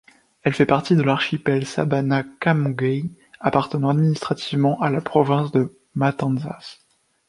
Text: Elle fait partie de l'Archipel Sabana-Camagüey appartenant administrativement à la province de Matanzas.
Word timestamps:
Elle 0.41 0.53
fait 0.53 0.65
partie 0.65 0.95
de 0.95 1.03
l'Archipel 1.03 1.63
Sabana-Camagüey 1.67 3.11
appartenant 3.39 3.89
administrativement 3.89 4.81
à 4.81 4.89
la 4.89 4.99
province 4.99 5.51
de 5.51 5.77
Matanzas. 5.93 6.79